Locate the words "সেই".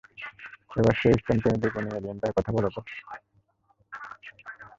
1.01-1.15